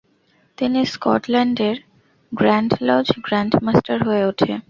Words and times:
তিনি 0.57 0.79
স্কটল্যান্ডের 0.93 1.75
grand 2.31 2.71
lodge 2.87 3.07
grandmaster 3.25 3.97
হয়ে 4.07 4.23
ওঠে। 4.29 4.51